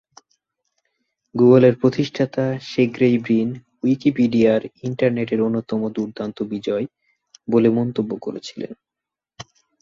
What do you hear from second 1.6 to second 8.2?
প্রতিষ্ঠাতা Sergey Brin "উইকিপিডিয়ার ইন্টারনেটের অন্যতম দুর্দান্ত বিজয়" বলে মন্তব্য